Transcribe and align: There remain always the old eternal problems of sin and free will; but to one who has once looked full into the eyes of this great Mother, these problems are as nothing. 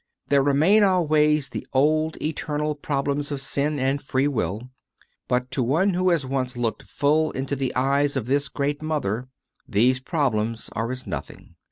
There 0.29 0.41
remain 0.41 0.81
always 0.83 1.49
the 1.49 1.67
old 1.73 2.19
eternal 2.19 2.73
problems 2.73 3.31
of 3.31 3.39
sin 3.39 3.77
and 3.77 4.01
free 4.01 4.27
will; 4.27 4.71
but 5.27 5.51
to 5.51 5.61
one 5.61 5.93
who 5.93 6.09
has 6.09 6.25
once 6.25 6.57
looked 6.57 6.81
full 6.81 7.29
into 7.33 7.55
the 7.55 7.71
eyes 7.75 8.17
of 8.17 8.25
this 8.25 8.49
great 8.49 8.81
Mother, 8.81 9.27
these 9.69 9.99
problems 9.99 10.71
are 10.73 10.89
as 10.89 11.05
nothing. 11.05 11.53